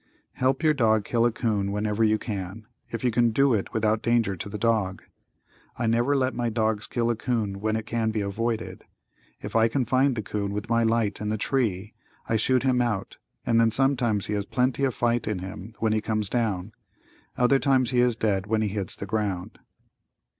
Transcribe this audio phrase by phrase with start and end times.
[0.33, 4.01] Help your dog kill a 'coon whenever you can, if you can do it without
[4.01, 5.03] danger to the dog.
[5.77, 8.83] I never let my dogs kill a 'coon when it can be avoided.
[9.41, 11.93] If I can find the 'coon with my light in the tree
[12.27, 15.93] I shoot him out, and then sometimes he has plenty of fight in him when
[15.93, 16.71] he comes down.
[17.37, 19.59] Other times he is dead when he hits the ground.